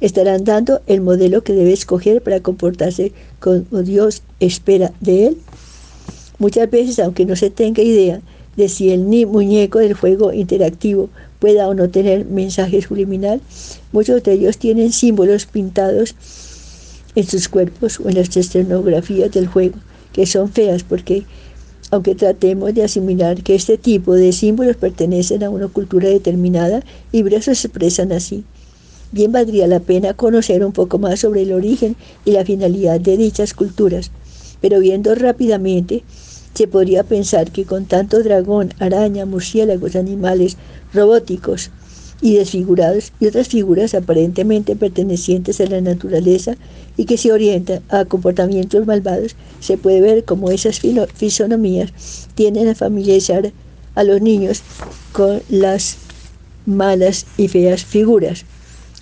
[0.00, 5.38] estarán dando el modelo que debe escoger para comportarse como Dios espera de él.
[6.38, 8.20] Muchas veces, aunque no se tenga idea
[8.56, 13.40] de si el muñeco del juego interactivo pueda o no tener mensaje subliminal,
[13.92, 16.14] muchos de ellos tienen símbolos pintados
[17.14, 19.76] en sus cuerpos o en las escenografías del juego,
[20.12, 21.24] que son feas porque
[21.90, 27.22] aunque tratemos de asimilar que este tipo de símbolos pertenecen a una cultura determinada y
[27.22, 28.44] por eso se expresan así
[29.12, 33.16] bien valdría la pena conocer un poco más sobre el origen y la finalidad de
[33.16, 34.10] dichas culturas,
[34.60, 36.02] pero viendo rápidamente,
[36.54, 40.56] se podría pensar que con tanto dragón, araña, murciélagos, animales
[40.92, 41.70] robóticos
[42.20, 46.56] y desfigurados y otras figuras aparentemente pertenecientes a la naturaleza
[46.96, 50.80] y que se orientan a comportamientos malvados, se puede ver cómo esas
[51.14, 51.92] fisonomías
[52.34, 53.52] tienden a familiarizar
[53.94, 54.62] a los niños
[55.12, 55.96] con las
[56.66, 58.44] malas y feas figuras,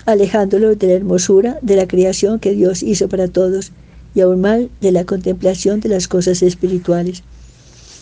[0.06, 3.72] alejándolos de la hermosura de la creación que Dios hizo para todos
[4.14, 7.22] y aún más de la contemplación de las cosas espirituales.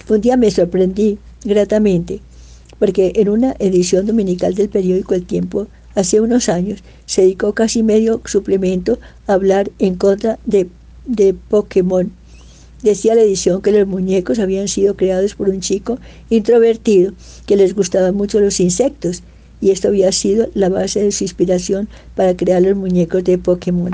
[0.08, 2.20] Un día me sorprendí gratamente
[2.78, 7.82] porque en una edición dominical del periódico El Tiempo, hace unos años, se dedicó casi
[7.82, 10.68] medio suplemento a hablar en contra de,
[11.06, 12.12] de Pokémon.
[12.82, 17.12] Decía la edición que los muñecos habían sido creados por un chico introvertido
[17.46, 19.22] que les gustaban mucho los insectos
[19.64, 23.92] y esto había sido la base de su inspiración para crear los muñecos de Pokémon.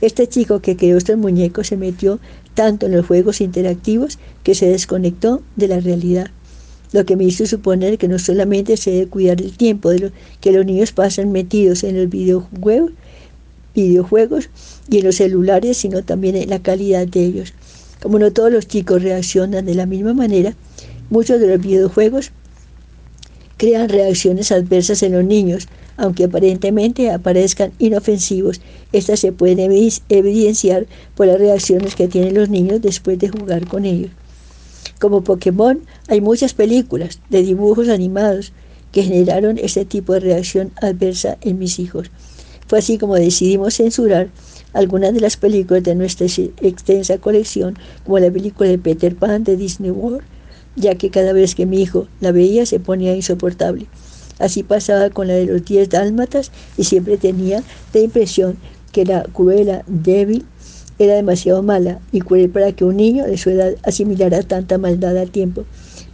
[0.00, 2.18] Este chico que creó estos muñecos se metió
[2.54, 6.32] tanto en los juegos interactivos que se desconectó de la realidad
[6.90, 10.10] lo que me hizo suponer que no solamente se debe cuidar el tiempo de lo
[10.40, 12.92] que los niños pasan metidos en los videojuegos,
[13.74, 14.50] videojuegos
[14.90, 17.52] y en los celulares, sino también en la calidad de ellos.
[18.02, 20.54] Como no todos los chicos reaccionan de la misma manera,
[21.10, 22.32] muchos de los videojuegos
[23.58, 25.68] crean reacciones adversas en los niños,
[25.98, 28.62] aunque aparentemente aparezcan inofensivos.
[28.92, 29.70] Estas se pueden
[30.08, 34.12] evidenciar por las reacciones que tienen los niños después de jugar con ellos.
[35.00, 38.52] Como Pokémon, hay muchas películas de dibujos animados
[38.92, 42.10] que generaron este tipo de reacción adversa en mis hijos.
[42.68, 44.28] Fue así como decidimos censurar
[44.72, 49.56] algunas de las películas de nuestra extensa colección, como la película de Peter Pan de
[49.56, 50.22] Disney World,
[50.78, 53.86] ya que cada vez que mi hijo la veía se ponía insoportable.
[54.38, 57.62] Así pasaba con la de los diez dálmatas y siempre tenía
[57.92, 58.56] la impresión
[58.92, 60.44] que la cruela, débil
[60.98, 65.16] era demasiado mala y cruel para que un niño de su edad asimilara tanta maldad
[65.16, 65.64] a tiempo.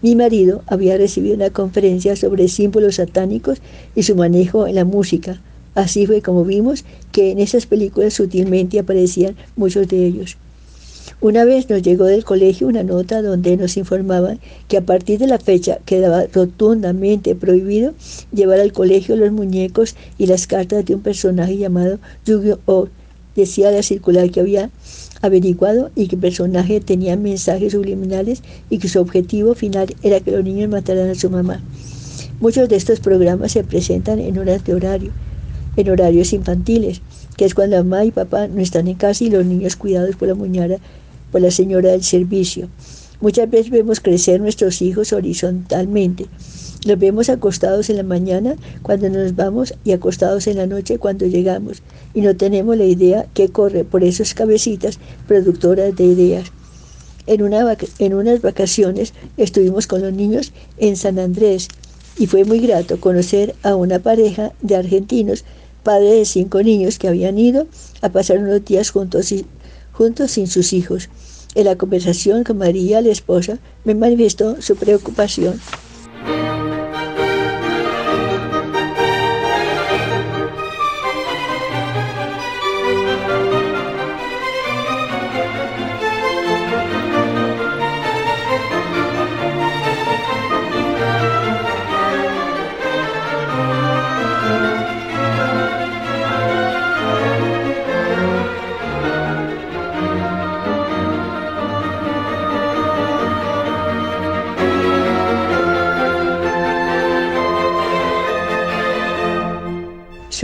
[0.03, 3.63] Mi marido había recibido una conferencia sobre símbolos satánicos
[3.95, 5.41] y su manejo en la música.
[5.75, 10.37] Así fue como vimos que en esas películas sutilmente aparecían muchos de ellos.
[11.21, 15.27] Una vez nos llegó del colegio una nota donde nos informaban que a partir de
[15.27, 17.95] la fecha quedaba rotundamente prohibido
[18.33, 22.89] llevar al colegio los muñecos y las cartas de un personaje llamado Yu-Gi-Oh!
[23.37, 24.71] Decía la circular que había
[25.21, 30.31] averiguado y que el personaje tenía mensajes subliminales y que su objetivo final era que
[30.31, 31.61] los niños mataran a su mamá.
[32.41, 35.11] Muchos de estos programas se presentan en horas de horario,
[35.77, 37.01] en horarios infantiles,
[37.37, 40.29] que es cuando mamá y papá no están en casa y los niños cuidados por
[40.29, 40.79] la muñara,
[41.33, 42.69] por la señora del servicio.
[43.21, 46.27] Muchas veces vemos crecer nuestros hijos horizontalmente.
[46.85, 51.27] Los vemos acostados en la mañana cuando nos vamos y acostados en la noche cuando
[51.27, 51.83] llegamos.
[52.13, 56.53] Y no tenemos la idea que corre por esas cabecitas productoras de ideas.
[57.27, 57.41] En,
[57.99, 61.69] en unas vacaciones estuvimos con los niños en San Andrés
[62.19, 65.45] y fue muy grato conocer a una pareja de argentinos,
[65.85, 67.69] padres de cinco niños que habían ido
[68.01, 69.33] a pasar unos días juntos,
[69.93, 71.09] juntos sin sus hijos.
[71.55, 75.61] En la conversación con María, la esposa, me manifestó su preocupación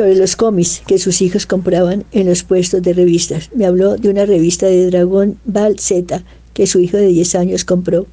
[0.00, 3.50] sobre los cómics que sus hijos compraban en los puestos de revistas.
[3.54, 6.24] Me habló de una revista de Dragon Ball Z
[6.54, 8.06] que su hijo de 10 años compró.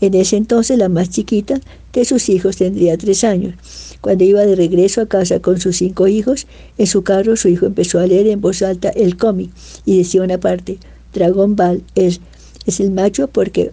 [0.00, 1.60] En ese entonces la más chiquita
[1.92, 3.54] de sus hijos tendría 3 años.
[4.00, 6.46] Cuando iba de regreso a casa con sus cinco hijos,
[6.78, 9.50] en su carro su hijo empezó a leer en voz alta el cómic
[9.84, 10.78] y decía una parte,
[11.12, 12.22] Dragon Ball es,
[12.64, 13.72] es el macho porque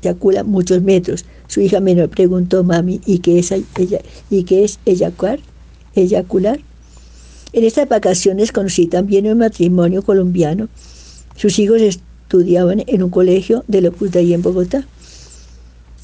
[0.00, 1.24] eyacula muchos metros.
[1.48, 4.00] Su hija menor preguntó, mami, ¿y qué es, ella,
[4.30, 5.40] ¿y qué es eyacular?
[5.96, 6.60] ¿Eyacular?
[7.52, 10.68] En estas vacaciones conocí también un matrimonio colombiano.
[11.36, 14.86] Sus hijos estudiaban en un colegio de Lopus de ahí en Bogotá.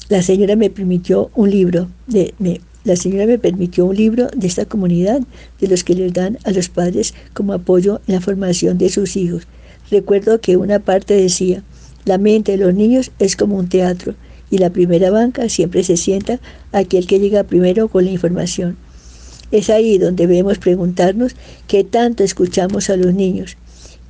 [0.09, 2.33] La señora me permitió un libro de,
[2.83, 5.21] la señora me permitió un libro de esta comunidad,
[5.59, 9.17] de los que les dan a los padres como apoyo en la formación de sus
[9.17, 9.47] hijos.
[9.89, 11.63] Recuerdo que una parte decía,
[12.05, 14.13] la mente de los niños es como un teatro
[14.51, 16.39] y la primera banca siempre se sienta
[16.71, 18.77] aquel que llega primero con la información.
[19.51, 21.35] Es ahí donde debemos preguntarnos
[21.67, 23.57] qué tanto escuchamos a los niños.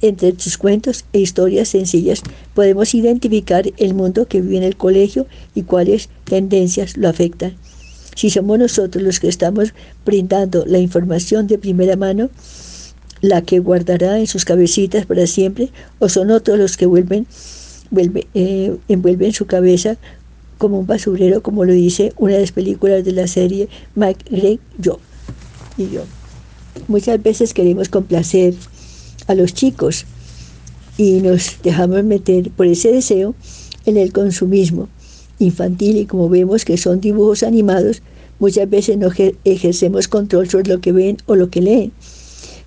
[0.01, 2.21] Entre sus cuentos e historias sencillas
[2.53, 7.55] podemos identificar el mundo que vive en el colegio y cuáles tendencias lo afectan.
[8.15, 9.73] Si somos nosotros los que estamos
[10.05, 12.29] brindando la información de primera mano,
[13.21, 15.69] la que guardará en sus cabecitas para siempre,
[15.99, 17.27] o son otros los que vuelven,
[17.91, 19.97] vuelve, eh, envuelven su cabeza
[20.57, 24.59] como un basurero, como lo dice una de las películas de la serie Mike Gray,
[24.77, 24.99] yo
[25.79, 26.03] y yo.
[26.87, 28.53] Muchas veces queremos complacer
[29.27, 30.05] a los chicos
[30.97, 33.35] y nos dejamos meter por ese deseo
[33.85, 34.89] en el consumismo
[35.39, 38.01] infantil y como vemos que son dibujos animados,
[38.39, 39.09] muchas veces no
[39.45, 41.91] ejercemos control sobre lo que ven o lo que leen.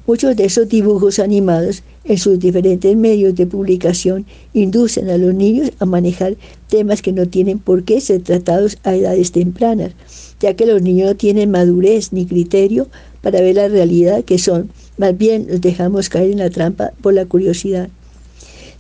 [0.07, 5.71] Muchos de esos dibujos animados en sus diferentes medios de publicación inducen a los niños
[5.79, 6.37] a manejar
[6.69, 9.93] temas que no tienen por qué ser tratados a edades tempranas,
[10.41, 12.89] ya que los niños no tienen madurez ni criterio
[13.21, 17.15] para ver la realidad que son, más bien los dejamos caer en la trampa por
[17.15, 17.89] la curiosidad.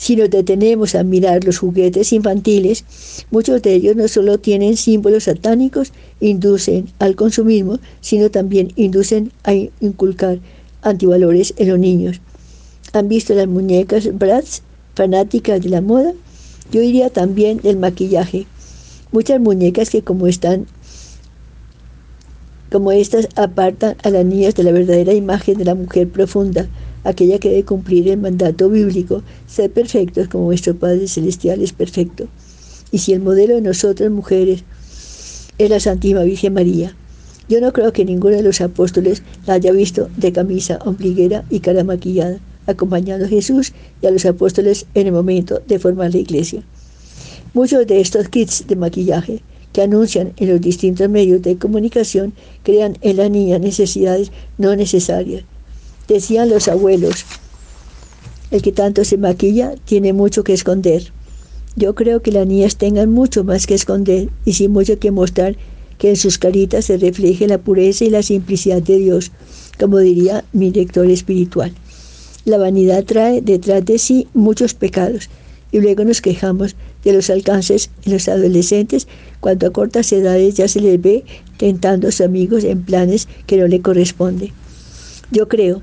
[0.02, 2.84] Si nos detenemos a mirar los juguetes infantiles,
[3.30, 9.54] muchos de ellos no solo tienen símbolos satánicos, inducen al consumismo, sino también inducen a
[9.54, 10.40] inculcar
[10.82, 12.20] antivalores en los niños.
[12.94, 14.60] ¿Han visto las muñecas Bratz,
[14.94, 16.12] fanáticas de la moda?
[16.70, 18.46] Yo diría también del maquillaje.
[19.12, 20.66] Muchas muñecas que como están
[22.70, 26.68] como estas apartan a las niñas de la verdadera imagen de la mujer profunda,
[27.04, 32.28] aquella que debe cumplir el mandato bíblico, ser perfectos como nuestro Padre Celestial es perfecto.
[32.90, 34.64] Y si el modelo de nosotras mujeres
[35.56, 36.94] es la Santísima Virgen María,
[37.48, 41.60] yo no creo que ninguno de los apóstoles la haya visto de camisa, ombliguera y
[41.60, 46.18] cara maquillada, acompañando a Jesús y a los apóstoles en el momento de formar la
[46.18, 46.62] iglesia.
[47.54, 49.42] Muchos de estos kits de maquillaje
[49.72, 55.44] que anuncian en los distintos medios de comunicación crean en la niña necesidades no necesarias.
[56.08, 57.24] Decían los abuelos,
[58.50, 61.10] el que tanto se maquilla tiene mucho que esconder.
[61.74, 65.56] Yo creo que las niñas tengan mucho más que esconder y sin mucho que mostrar
[65.96, 69.30] que en sus caritas se refleje la pureza y la simplicidad de Dios,
[69.78, 71.72] como diría mi lector espiritual.
[72.44, 75.30] La vanidad trae detrás de sí muchos pecados
[75.70, 76.74] y luego nos quejamos
[77.04, 79.06] de los alcances en los adolescentes
[79.38, 81.24] cuando a cortas edades ya se les ve
[81.56, 84.50] tentando a sus amigos en planes que no le corresponden.
[85.30, 85.82] Yo creo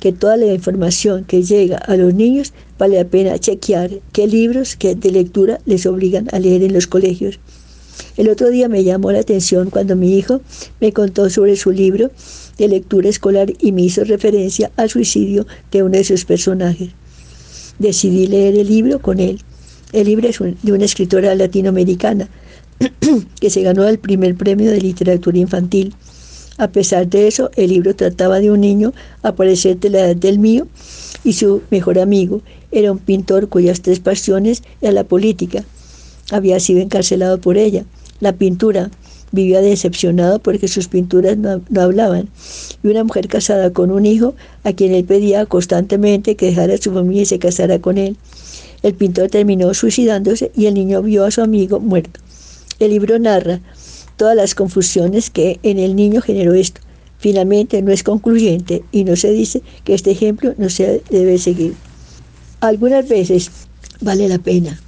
[0.00, 4.78] que toda la información que llega a los niños vale la pena chequear qué libros
[4.80, 7.38] de lectura les obligan a leer en los colegios
[8.18, 10.40] el otro día me llamó la atención cuando mi hijo
[10.80, 12.10] me contó sobre su libro
[12.58, 16.90] de lectura escolar y me hizo referencia al suicidio de uno de sus personajes.
[17.78, 19.40] Decidí leer el libro con él.
[19.92, 22.28] El libro es de una escritora latinoamericana
[23.40, 25.94] que se ganó el primer premio de literatura infantil.
[26.58, 28.92] A pesar de eso, el libro trataba de un niño
[29.22, 30.66] a de la edad del mío
[31.24, 32.42] y su mejor amigo
[32.72, 35.64] era un pintor cuyas tres pasiones eran la política,
[36.30, 37.84] había sido encarcelado por ella.
[38.20, 38.90] La pintura
[39.32, 42.28] vivía decepcionado porque sus pinturas no, hablaban.
[42.82, 46.92] Y una mujer casada con un hijo a quien él pedía constantemente que dejara su
[46.92, 48.16] familia y se casara con él.
[48.82, 52.20] El pintor terminó suicidándose y el niño vio a su amigo muerto.
[52.78, 53.60] El libro narra
[54.16, 56.80] todas las confusiones que en el niño generó esto.
[57.18, 61.74] Finalmente no es concluyente y no se dice que este ejemplo no se debe seguir.
[62.60, 63.50] Algunas veces
[64.00, 64.80] vale la pena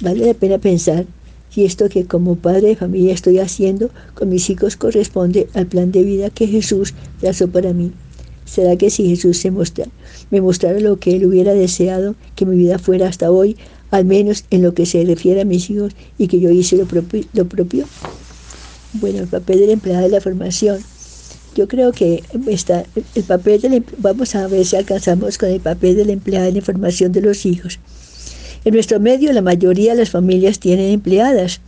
[0.00, 1.06] Vale la pena pensar
[1.54, 5.92] si esto que como padre de familia estoy haciendo con mis hijos corresponde al plan
[5.92, 7.92] de vida que Jesús trazó para mí.
[8.44, 12.80] ¿Será que si Jesús se me mostrara lo que Él hubiera deseado que mi vida
[12.80, 13.56] fuera hasta hoy,
[13.92, 16.86] al menos en lo que se refiere a mis hijos, y que yo hice lo
[16.86, 17.86] propio?
[18.94, 20.80] Bueno, el papel del empleado de la formación.
[21.54, 22.84] Yo creo que está
[23.14, 26.56] el papel del, em, vamos a ver si alcanzamos con el papel del empleado en
[26.56, 27.78] la formación de los hijos.
[28.64, 31.60] En nuestro medio la mayoría de las familias tienen empleadas,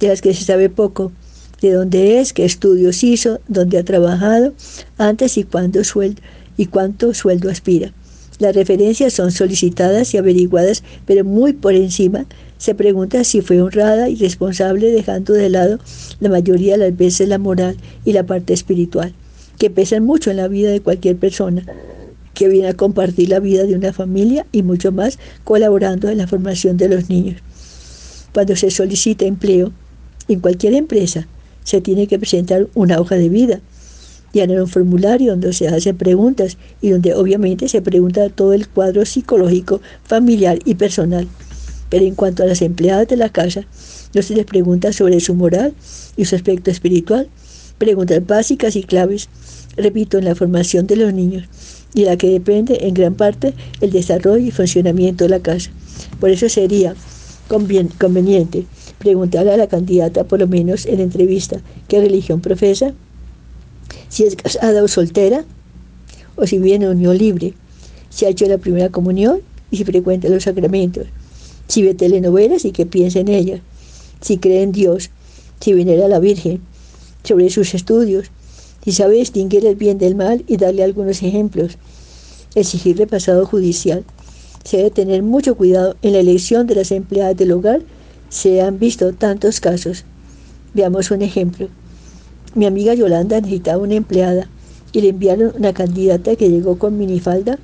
[0.00, 1.12] de las que se sabe poco,
[1.60, 4.54] de dónde es, qué estudios hizo, dónde ha trabajado
[4.96, 6.22] antes y cuánto sueldo,
[6.56, 7.92] y cuánto sueldo aspira.
[8.38, 12.24] Las referencias son solicitadas y averiguadas, pero muy por encima
[12.56, 15.78] se pregunta si fue honrada y responsable dejando de lado
[16.18, 17.76] la mayoría de las veces la moral
[18.06, 19.12] y la parte espiritual,
[19.58, 21.62] que pesan mucho en la vida de cualquier persona
[22.38, 26.28] que viene a compartir la vida de una familia y mucho más colaborando en la
[26.28, 27.42] formación de los niños.
[28.32, 29.72] Cuando se solicita empleo
[30.28, 31.26] en cualquier empresa,
[31.64, 33.60] se tiene que presentar una hoja de vida,
[34.32, 39.04] llenar un formulario donde se hacen preguntas y donde obviamente se pregunta todo el cuadro
[39.04, 41.26] psicológico, familiar y personal.
[41.90, 43.66] Pero en cuanto a las empleadas de la casa,
[44.14, 45.74] no se les pregunta sobre su moral
[46.16, 47.26] y su aspecto espiritual,
[47.78, 49.28] preguntas básicas y claves,
[49.76, 51.48] repito, en la formación de los niños
[51.94, 55.70] y la que depende en gran parte el desarrollo y funcionamiento de la casa.
[56.20, 56.94] Por eso sería
[57.48, 58.66] conveniente
[58.98, 62.92] Preguntarle a la candidata, por lo menos en entrevista, qué religión profesa,
[64.08, 65.44] si es casada o soltera,
[66.34, 67.54] o si viene en unión libre,
[68.10, 71.06] si ha hecho la primera comunión y si frecuenta los sacramentos,
[71.68, 73.60] si ve telenovelas y qué piensa en ellas,
[74.20, 75.10] si cree en Dios,
[75.60, 76.60] si venera a la Virgen,
[77.22, 78.32] sobre sus estudios,
[78.84, 81.78] si sabe distinguir el bien del mal y darle algunos ejemplos,
[82.54, 84.04] exigirle pasado judicial.
[84.64, 87.80] Se debe tener mucho cuidado en la elección de las empleadas del hogar.
[88.28, 90.04] Se han visto tantos casos.
[90.74, 91.68] Veamos un ejemplo.
[92.54, 94.48] Mi amiga Yolanda necesitaba una empleada
[94.92, 97.58] y le enviaron una candidata que llegó con minifalda,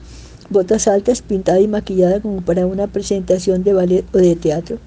[0.50, 4.78] botas altas, pintada y maquillada como para una presentación de ballet o de teatro.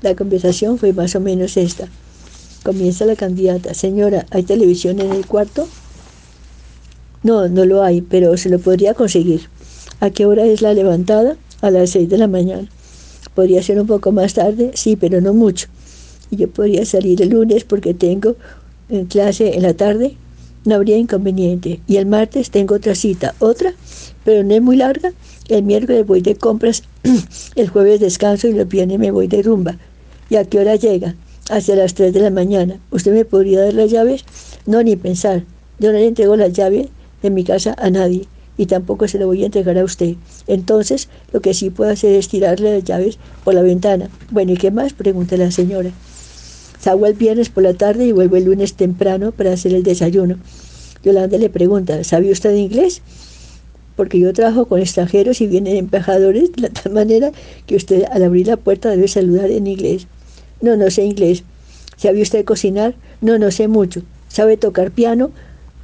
[0.00, 1.88] La conversación fue más o menos esta.
[2.62, 3.74] Comienza la candidata.
[3.74, 5.66] Señora, ¿hay televisión en el cuarto?
[7.24, 9.48] No, no lo hay, pero se lo podría conseguir.
[9.98, 11.36] ¿A qué hora es la levantada?
[11.60, 12.68] A las seis de la mañana.
[13.34, 14.72] ¿Podría ser un poco más tarde?
[14.74, 15.66] Sí, pero no mucho.
[16.30, 18.36] Y yo podría salir el lunes porque tengo
[18.88, 20.16] en clase en la tarde.
[20.64, 21.80] No habría inconveniente.
[21.88, 23.34] Y el martes tengo otra cita.
[23.40, 23.74] ¿Otra?
[24.24, 25.12] Pero no es muy larga.
[25.48, 26.84] El miércoles voy de compras.
[27.56, 29.78] el jueves descanso y los viernes me voy de rumba.
[30.30, 31.16] ¿Y a qué hora llega?
[31.52, 32.80] Hacia las tres de la mañana.
[32.90, 34.24] ¿Usted me podría dar las llaves?
[34.64, 35.44] No, ni pensar.
[35.78, 36.88] Yo no le entrego las llaves
[37.22, 38.26] de mi casa a nadie
[38.56, 40.14] y tampoco se lo voy a entregar a usted.
[40.46, 44.08] Entonces, lo que sí puedo hacer es tirarle las llaves por la ventana.
[44.30, 44.94] Bueno, ¿y qué más?
[44.94, 45.90] Pregunta la señora.
[46.80, 50.38] Salgo el viernes por la tarde y vuelvo el lunes temprano para hacer el desayuno.
[51.04, 53.02] Yolanda le pregunta, ¿sabe usted inglés?
[53.94, 57.30] Porque yo trabajo con extranjeros y vienen embajadores de tal manera
[57.66, 60.06] que usted al abrir la puerta debe saludar en inglés.
[60.62, 61.44] No, no sé inglés.
[61.96, 62.94] ¿Sabe usted cocinar?
[63.20, 64.02] No, no sé mucho.
[64.28, 65.30] ¿Sabe tocar piano?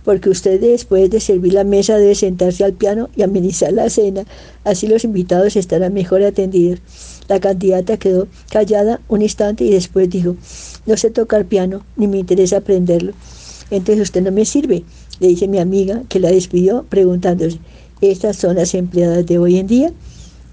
[0.08, 4.24] porque usted después de servir la mesa debe sentarse al piano y amenizar la cena,
[4.64, 6.80] así los invitados estarán mejor atendidos.
[7.28, 10.34] La candidata quedó callada un instante y después dijo,
[10.86, 13.12] no sé tocar piano, ni me interesa aprenderlo.
[13.70, 14.82] Entonces usted no me sirve,
[15.20, 17.58] le dice mi amiga, que la despidió preguntándose,
[18.00, 19.92] ¿estas son las empleadas de hoy en día?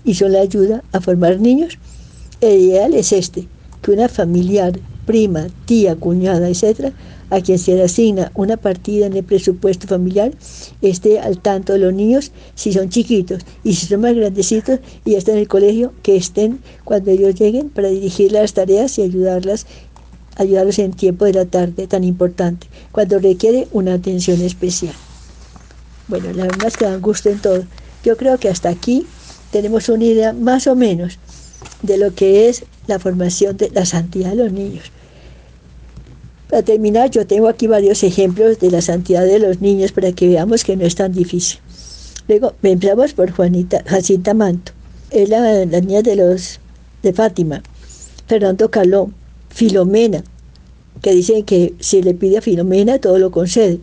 [0.03, 1.77] ¿Y son la ayuda a formar niños?
[2.41, 3.47] El ideal es este,
[3.85, 6.91] que una familiar, prima, tía, cuñada, etcétera,
[7.29, 10.31] a quien se le asigna una partida en el presupuesto familiar
[10.81, 15.11] esté al tanto de los niños si son chiquitos y si son más grandecitos y
[15.11, 19.03] ya están en el colegio, que estén cuando ellos lleguen para dirigir las tareas y
[19.03, 19.67] ayudarlas
[20.35, 24.95] ayudarlos en tiempo de la tarde tan importante, cuando requiere una atención especial.
[26.07, 27.63] Bueno, las más que dan gusto en todo.
[28.03, 29.05] Yo creo que hasta aquí
[29.51, 31.19] tenemos una idea más o menos
[31.81, 34.91] de lo que es la formación de la santidad de los niños.
[36.49, 40.27] Para terminar, yo tengo aquí varios ejemplos de la santidad de los niños para que
[40.27, 41.59] veamos que no es tan difícil.
[42.27, 44.71] Luego, empezamos por Juanita, Jacinta Manto.
[45.09, 46.59] Es la, niña de los
[47.03, 47.61] de Fátima.
[48.27, 49.11] Fernando Caló,
[49.49, 50.23] Filomena,
[51.01, 53.79] que dicen que si le pide a Filomena todo lo concede.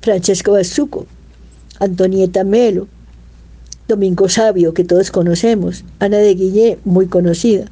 [0.00, 1.06] Francesco Bazuco,
[1.78, 2.88] Antonieta Melo,
[3.88, 7.64] Domingo Sabio, que todos conocemos, Ana de Guillé, muy conocida,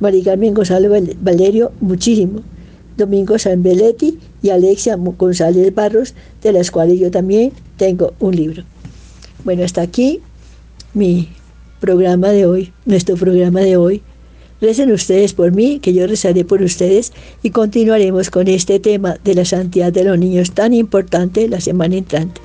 [0.00, 0.90] María Carmen Gonzalo
[1.22, 2.42] Valerio, muchísimo.
[2.96, 8.64] Domingo Sanbeletti y Alexia González Barros, de las cuales yo también tengo un libro.
[9.44, 10.20] Bueno, hasta aquí
[10.94, 11.28] mi
[11.80, 14.02] programa de hoy, nuestro programa de hoy.
[14.60, 19.34] Recen ustedes por mí, que yo rezaré por ustedes y continuaremos con este tema de
[19.34, 22.40] la santidad de los niños tan importante la semana entrante.